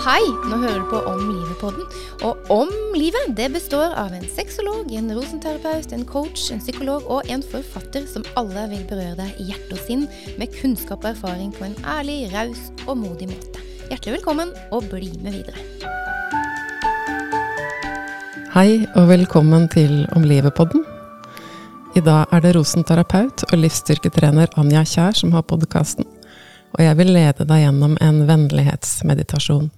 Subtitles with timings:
[0.00, 1.84] Hei, nå hører du på Om livet-podden.
[2.24, 7.28] Og Om livet det består av en sexolog, en rosenterapeut, en coach, en psykolog og
[7.28, 10.06] en forfatter som alle vil berøre deg i hjerte og sinn
[10.40, 13.60] med kunnskap og erfaring på en ærlig, raus og modig måte.
[13.90, 15.60] Hjertelig velkommen, og bli med videre.
[18.54, 20.86] Hei og velkommen til Om livet-podden.
[21.92, 26.08] I dag er det rosenterapeut og livsstyrketrener Anja Kjær som har podkasten,
[26.72, 29.68] og jeg vil lede deg gjennom en vennlighetsmeditasjon.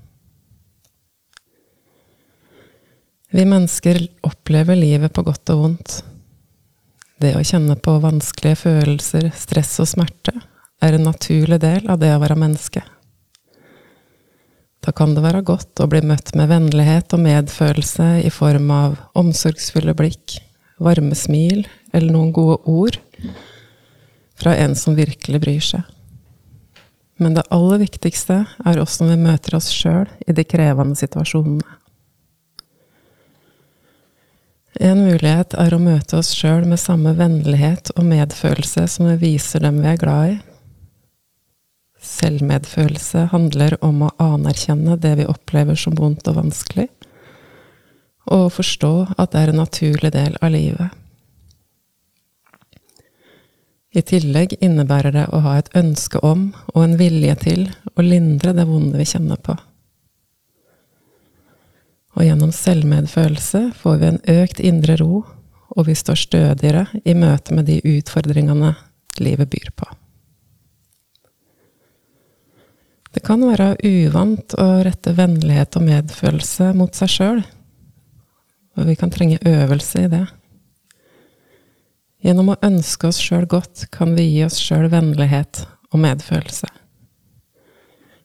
[3.34, 5.92] Vi mennesker opplever livet på godt og vondt.
[7.16, 10.34] Det å kjenne på vanskelige følelser, stress og smerte
[10.84, 12.82] er en naturlig del av det å være menneske.
[14.84, 19.00] Da kan det være godt å bli møtt med vennlighet og medfølelse i form av
[19.16, 20.36] omsorgsfulle blikk,
[20.76, 23.00] varme smil eller noen gode ord
[24.36, 25.86] fra en som virkelig bryr seg.
[27.16, 31.78] Men det aller viktigste er åssen vi møter oss sjøl i de krevende situasjonene.
[34.80, 39.60] En mulighet er å møte oss sjøl med samme vennlighet og medfølelse som vi viser
[39.60, 40.38] dem vi er glad i.
[42.02, 46.88] Selvmedfølelse handler om å anerkjenne det vi opplever som vondt og vanskelig,
[48.32, 50.98] og forstå at det er en naturlig del av livet.
[53.92, 58.54] I tillegg innebærer det å ha et ønske om og en vilje til å lindre
[58.56, 59.58] det vonde vi kjenner på.
[62.12, 65.22] Og gjennom selvmedfølelse får vi en økt indre ro,
[65.72, 68.74] og vi står stødigere i møte med de utfordringene
[69.22, 69.88] livet byr på.
[73.12, 77.42] Det kan være uvant å rette vennlighet og medfølelse mot seg sjøl,
[78.76, 80.24] og vi kan trenge øvelse i det.
[82.24, 86.70] Gjennom å ønske oss sjøl godt kan vi gi oss sjøl vennlighet og medfølelse.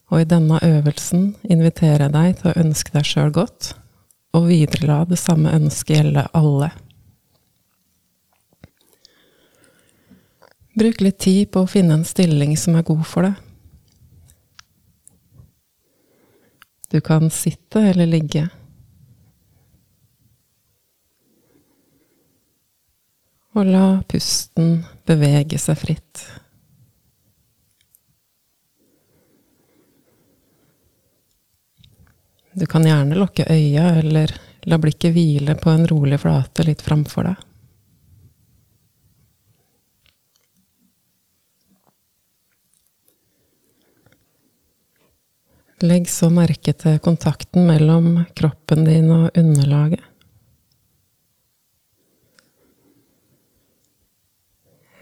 [0.08, 3.74] Og i denne øvelsen inviterer jeg deg til å ønske deg sjøl godt,
[4.36, 6.70] og videre la det samme ønsket gjelde alle.
[10.78, 13.44] Bruk litt tid på å finne en stilling som er god for deg.
[16.88, 18.46] Du kan sitte eller ligge.
[23.58, 26.22] Og la pusten bevege seg fritt.
[32.58, 34.32] Du kan gjerne lukke øya, eller
[34.66, 37.44] la blikket hvile på en rolig flate litt framfor deg.
[45.86, 50.02] Legg så merke til kontakten mellom kroppen din og underlaget.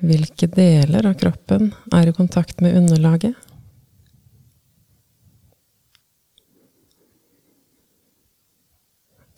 [0.04, 3.45] Hvilke deler av kroppen er i kontakt med underlaget?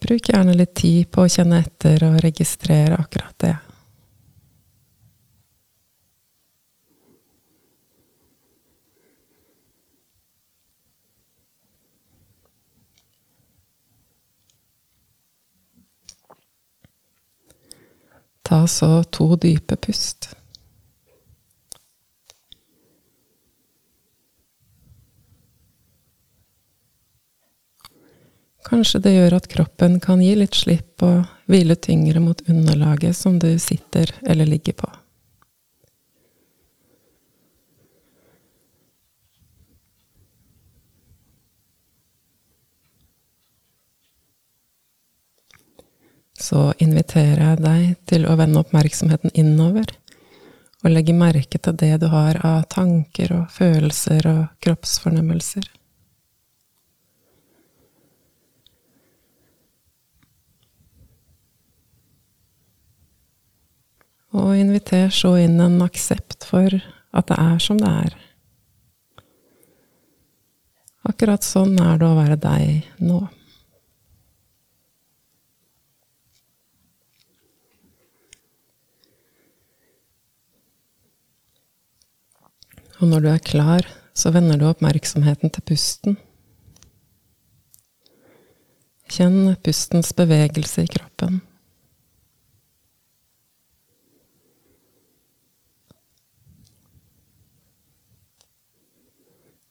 [0.08, 3.56] Bruk gjerne litt tid på å kjenne etter og registrere akkurat det.
[18.48, 20.30] Ta så to dype pust.
[28.68, 33.38] Kanskje det gjør at kroppen kan gi litt slipp og hvile tyngre mot underlaget som
[33.40, 34.90] du sitter eller ligger på.
[46.38, 49.90] Så inviterer jeg deg til å vende oppmerksomheten innover,
[50.84, 55.66] og legge merke til det du har av tanker og følelser og kroppsfornemmelser.
[64.36, 66.74] Og inviter så inn en aksept for
[67.16, 68.16] at det er som det er.
[71.08, 73.22] Akkurat sånn er det å være deg nå.
[82.98, 86.16] Og når du er klar, så vender du oppmerksomheten til pusten.
[89.08, 91.38] Kjenn pustens bevegelse i kroppen.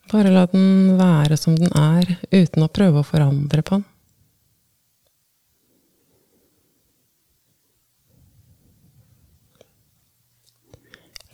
[0.07, 3.87] Bare la den være som den er, uten å prøve å forandre på den.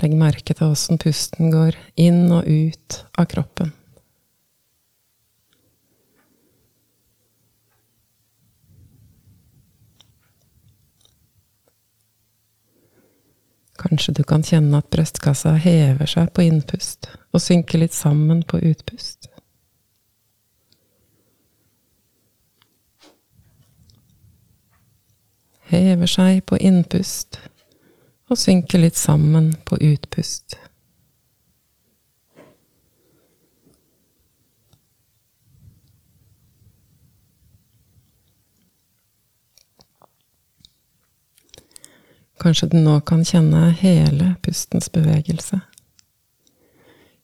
[0.04, 3.72] Legg merke til åssen pusten går inn og ut av kroppen.
[13.84, 18.62] Kanskje du kan kjenne at brystkassa hever seg på innpust og synker litt sammen på
[18.64, 19.28] utpust.
[25.74, 27.42] Hever seg på innpust
[28.32, 30.56] og synker litt sammen på utpust.
[42.44, 45.62] Kanskje du nå kan kjenne hele pustens bevegelse.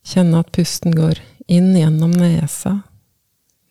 [0.08, 1.20] Kjenne at pusten går
[1.52, 2.78] inn gjennom nesa,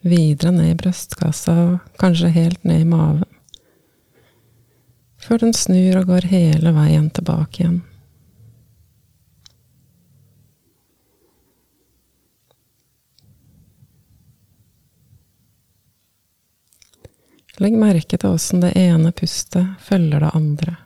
[0.04, 3.30] videre ned i brystkassa og kanskje helt ned i maven.
[5.16, 7.78] Før den snur og går hele veien tilbake igjen.
[17.58, 20.76] Legg merke til åssen det ene pustet følger det andre.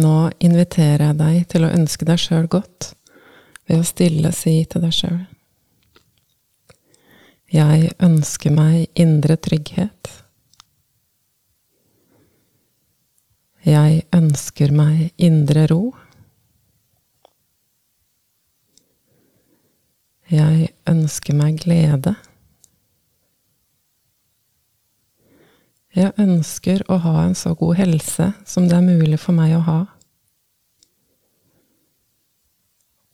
[0.00, 2.94] Nå inviterer jeg deg til å ønske deg sjøl godt
[3.68, 5.20] ved å stille si til deg sjøl.
[7.52, 10.08] Jeg ønsker meg indre trygghet.
[13.68, 15.82] Jeg ønsker meg indre ro.
[20.32, 22.16] Jeg ønsker meg glede.
[25.92, 29.64] Jeg ønsker å ha en så god helse som det er mulig for meg å
[29.66, 29.80] ha.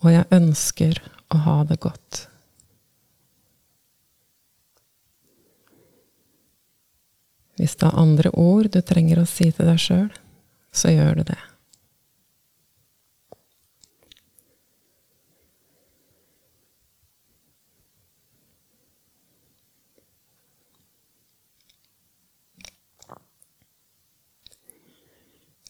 [0.07, 1.01] Og jeg ønsker
[1.35, 2.29] å ha det godt.
[7.59, 10.11] Hvis det er andre ord du trenger å si til deg sjøl,
[10.71, 11.41] så gjør du det.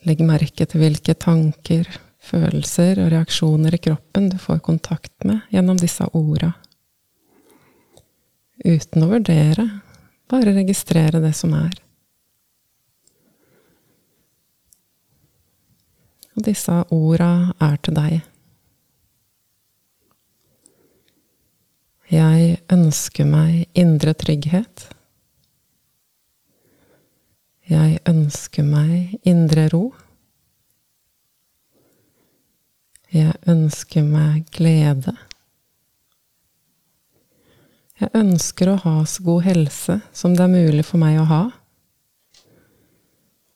[0.09, 1.89] Legg merke til hvilke tanker,
[2.25, 6.55] følelser og reaksjoner i kroppen du får kontakt med gjennom disse orda.
[8.65, 9.67] Uten å vurdere,
[10.33, 11.77] bare registrere det som er.
[16.39, 18.19] Og disse orda er til deg.
[22.09, 24.89] Jeg ønsker meg indre trygghet.
[27.69, 29.82] Jeg ønsker meg indre ro.
[33.12, 35.12] Jeg ønsker meg glede.
[37.99, 41.43] Jeg ønsker å ha så god helse som det er mulig for meg å ha.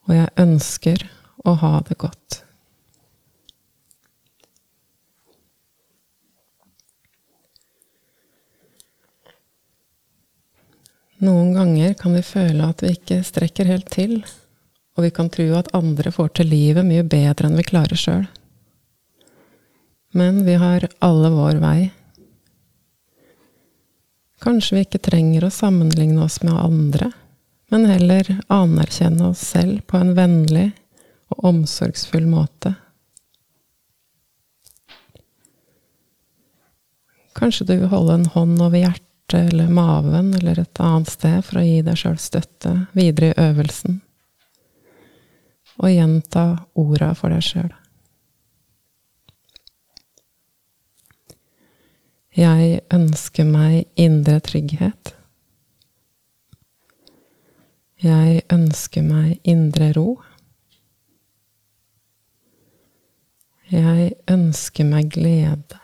[0.09, 1.05] Og jeg ønsker
[1.49, 2.43] å ha det godt.
[11.23, 14.17] Noen ganger kan vi føle at vi ikke strekker helt til,
[14.99, 18.25] og vi kan tro at andre får til livet mye bedre enn vi klarer sjøl.
[20.19, 21.79] Men vi har alle vår vei.
[24.43, 27.13] Kanskje vi ikke trenger å sammenligne oss med andre,
[27.70, 30.73] men heller anerkjenne oss selv på en vennlig
[31.31, 32.75] og omsorgsfull måte.
[37.39, 41.60] Kanskje du vil holde en hånd over hjertet eller maven eller et annet sted for
[41.60, 44.01] å gi deg sjøl støtte videre i øvelsen.
[45.82, 46.44] Og gjenta
[46.79, 47.72] orda for deg sjøl.
[52.32, 55.12] Jeg ønsker meg indre trygghet.
[58.03, 60.08] Jeg ønsker meg indre ro.
[63.69, 65.81] Jeg ønsker meg glede.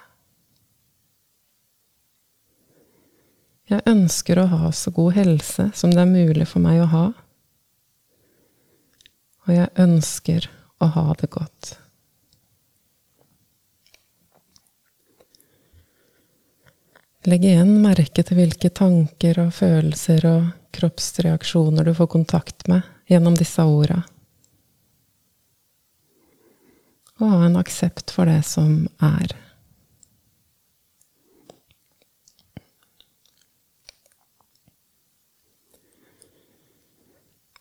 [3.69, 7.05] Jeg ønsker å ha så god helse som det er mulig for meg å ha.
[9.45, 10.49] Og jeg ønsker
[10.81, 11.75] å ha det godt.
[17.29, 23.37] Legg igjen merke til hvilke tanker og følelser og kroppsreaksjoner du får kontakt med gjennom
[23.37, 24.01] disse orda.
[27.19, 29.35] Og ha en aksept for det som er.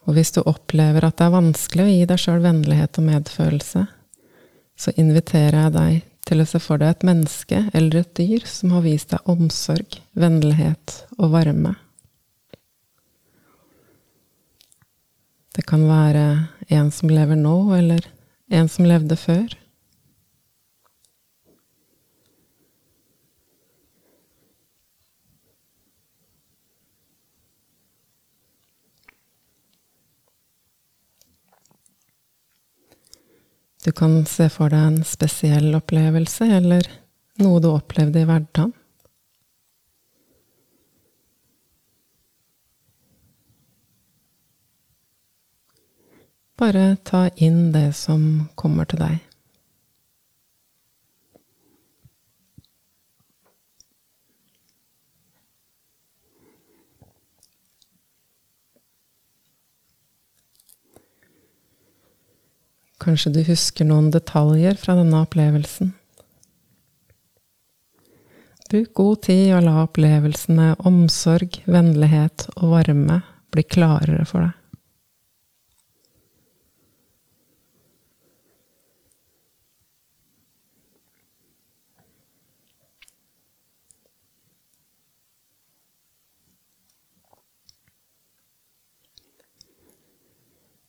[0.08, 3.82] Og hvis du opplever at det er vanskelig å gi deg sjøl vennlighet og medfølelse,
[4.78, 5.98] så inviterer jeg deg
[6.28, 10.00] til å se for deg et menneske eller et dyr som har vist deg omsorg,
[10.16, 11.74] vennlighet og varme.
[15.56, 16.24] Det kan være
[16.70, 18.04] en som lever nå, eller
[18.54, 19.56] en som levde før.
[33.88, 36.84] Du kan se for deg en spesiell opplevelse, eller
[37.40, 38.74] noe du opplevde i hverdagen.
[46.60, 49.27] Bare ta inn det som kommer til deg.
[63.08, 65.94] Kanskje du husker noen detaljer fra denne opplevelsen.
[68.68, 74.57] Bruk god tid og la opplevelsene omsorg, vennlighet og varme bli klarere for deg.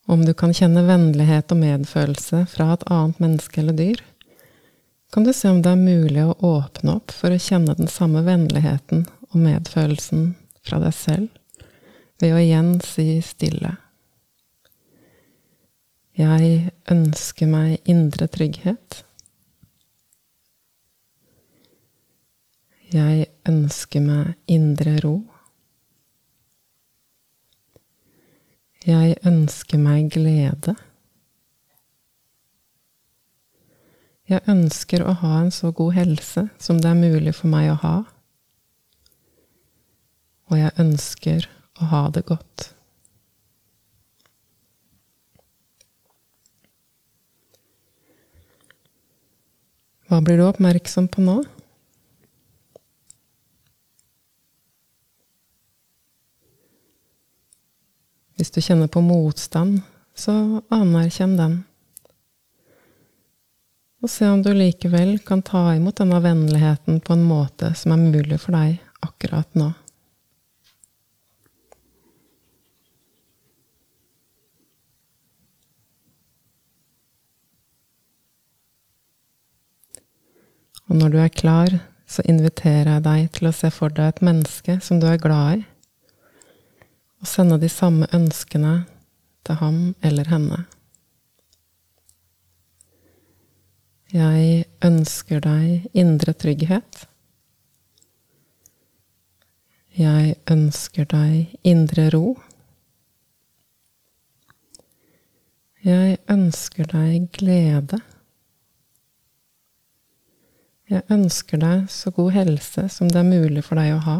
[0.09, 3.99] Om du kan kjenne vennlighet og medfølelse fra et annet menneske eller dyr,
[5.13, 8.23] kan du se om det er mulig å åpne opp for å kjenne den samme
[8.25, 10.31] vennligheten og medfølelsen
[10.65, 11.29] fra deg selv,
[12.17, 13.75] ved å igjen si stille.
[16.17, 19.03] Jeg ønsker meg indre trygghet.
[22.89, 25.19] Jeg ønsker meg indre ro.
[28.87, 30.75] Jeg ønsker meg glede.
[34.29, 37.79] Jeg ønsker å ha en så god helse som det er mulig for meg å
[37.81, 37.95] ha.
[40.49, 41.49] Og jeg ønsker
[41.81, 42.69] å ha det godt.
[50.09, 51.41] Hva blir du oppmerksom på nå?
[58.39, 59.81] Hvis du kjenner på motstand,
[60.15, 60.33] så
[60.71, 61.55] anerkjenn den.
[63.99, 67.99] Og se om du likevel kan ta imot denne vennligheten på en måte som er
[67.99, 69.73] mulig for deg akkurat nå.
[80.87, 81.75] Og når du er klar,
[82.07, 85.59] så inviterer jeg deg til å se for deg et menneske som du er glad
[85.59, 85.65] i
[87.19, 88.85] og sende de samme ønskene
[89.45, 90.63] til ham eller henne.
[94.13, 97.03] Jeg ønsker deg indre trygghet.
[99.99, 102.39] Jeg ønsker deg indre ro.
[105.85, 107.99] Jeg ønsker deg glede.
[110.89, 114.19] Jeg ønsker deg så god helse som det er mulig for deg å ha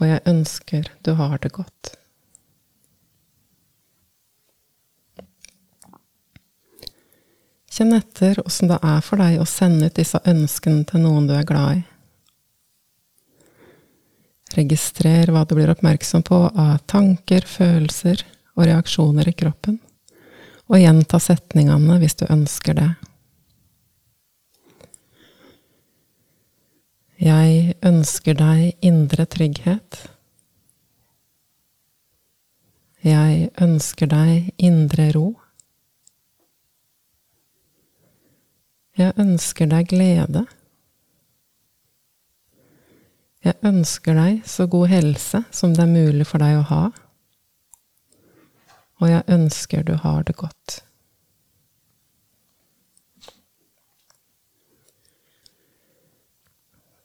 [0.00, 1.94] og jeg ønsker du har det godt.
[7.74, 11.34] Kjenn etter åssen det er for deg å sende ut disse ønskene til noen du
[11.34, 11.82] er glad i.
[14.54, 18.22] Registrer hva du blir oppmerksom på av tanker, følelser
[18.54, 19.80] og reaksjoner i kroppen,
[20.70, 22.92] og gjenta setningene hvis du ønsker det.
[27.24, 29.96] Jeg ønsker deg indre trygghet.
[33.00, 35.30] Jeg ønsker deg indre ro.
[39.00, 40.44] Jeg ønsker deg glede.
[43.44, 46.82] Jeg ønsker deg så god helse som det er mulig for deg å ha,
[49.00, 50.82] og jeg ønsker du har det godt.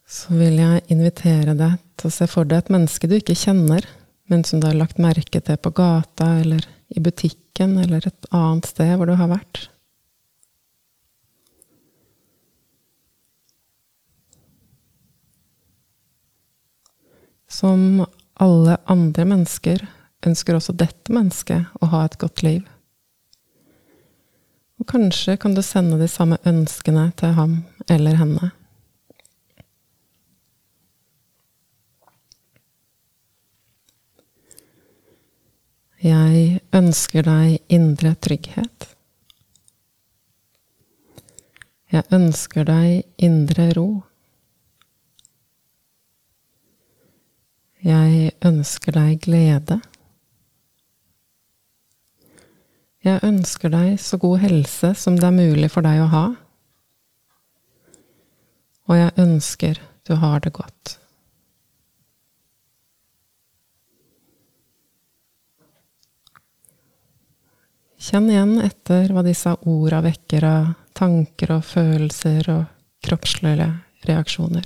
[0.10, 3.86] Så vil jeg invitere deg til å se for deg et menneske du ikke kjenner,
[4.30, 8.66] men som du har lagt merke til på gata eller i butikken eller et annet
[8.66, 9.68] sted hvor du har vært.
[17.50, 18.06] Som
[18.42, 19.86] alle andre mennesker
[20.26, 22.64] ønsker også dette mennesket å ha et godt liv.
[24.80, 27.60] Og kanskje kan du sende de samme ønskene til ham
[27.92, 28.54] eller henne.
[36.00, 38.86] Jeg ønsker deg indre trygghet.
[41.92, 43.88] Jeg ønsker deg indre ro.
[47.84, 49.80] Jeg ønsker deg glede.
[53.04, 56.26] Jeg ønsker deg så god helse som det er mulig for deg å ha.
[58.88, 60.99] Og jeg ønsker du har det godt.
[68.10, 72.64] Kjenn igjen etter hva disse orda vekker av tanker og følelser og
[73.06, 73.68] kroppslige
[74.08, 74.66] reaksjoner.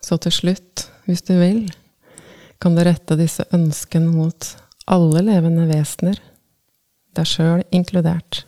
[0.00, 1.66] Så til slutt, hvis du vil,
[2.64, 4.54] kan du rette disse ønskene mot
[4.88, 6.16] alle levende vesener,
[7.12, 8.47] deg sjøl inkludert.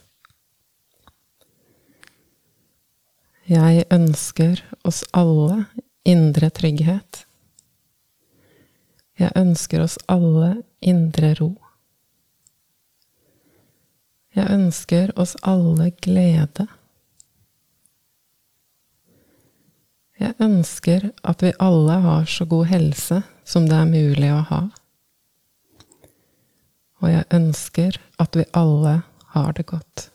[3.50, 5.64] Jeg ønsker oss alle
[6.06, 7.24] indre trygghet.
[9.18, 11.48] Jeg ønsker oss alle indre ro.
[14.38, 16.68] Jeg ønsker oss alle glede.
[20.20, 24.62] Jeg ønsker at vi alle har så god helse som det er mulig å ha.
[27.02, 29.00] Og jeg ønsker at vi alle
[29.34, 30.10] har det godt.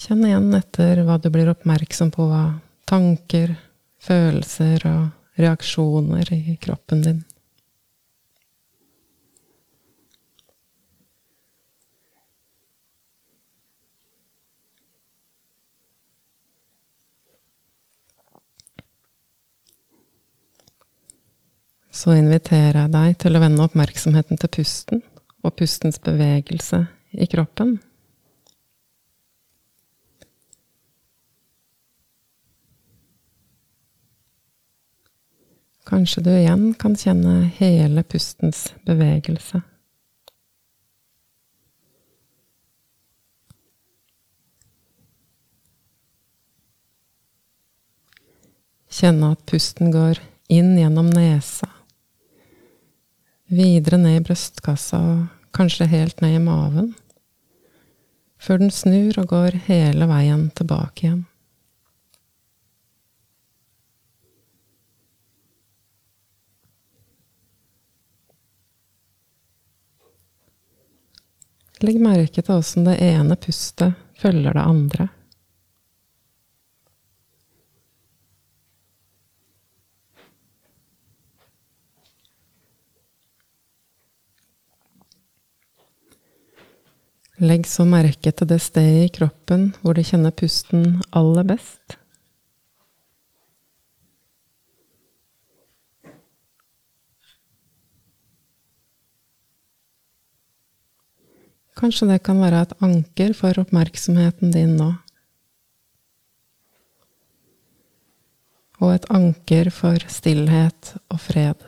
[0.00, 2.54] Kjenn igjen etter hva du blir oppmerksom på av
[2.88, 3.52] tanker,
[4.00, 7.20] følelser og reaksjoner i kroppen din.
[22.00, 25.02] så inviterer jeg deg til å vende oppmerksomheten til pusten
[25.44, 27.76] og pustens bevegelse i kroppen.
[35.90, 39.64] Kanskje du igjen kan kjenne hele pustens bevegelse.
[49.00, 51.70] Kjenne at pusten går inn gjennom nesa
[53.50, 56.92] videre ned i brystkassa og kanskje helt ned i maven,
[58.40, 61.24] før den snur og går hele veien tilbake igjen.
[71.80, 75.06] Legg merke til åssen det ene pustet følger det andre.
[87.40, 91.96] Legg så merke til det stedet i kroppen hvor du kjenner pusten aller best.
[101.80, 104.90] Kanskje det kan være et anker for oppmerksomheten din nå.
[108.80, 111.64] Og et anker for stillhet og fred.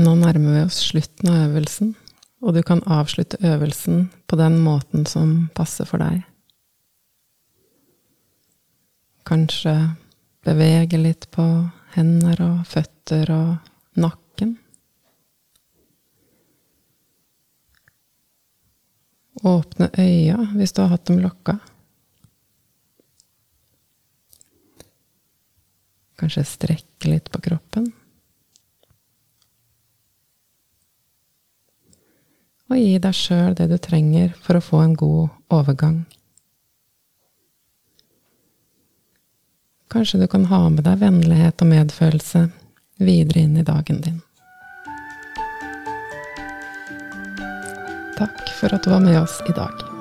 [0.00, 1.90] Nå nærmer vi oss slutten av øvelsen,
[2.40, 6.22] og du kan avslutte øvelsen på den måten som passer for deg.
[9.28, 9.74] Kanskje
[10.42, 11.44] bevege litt på
[11.92, 14.56] hender og føtter og nakken.
[19.44, 21.58] Åpne øya hvis du har hatt dem lukka.
[26.16, 27.92] Kanskje strekke litt på kroppen.
[32.72, 36.02] Og gi deg sjøl det du trenger for å få en god overgang.
[39.92, 42.46] Kanskje du kan ha med deg vennlighet og medfølelse
[43.02, 44.20] videre inn i dagen din.
[48.16, 49.91] Takk for at du var med oss i dag.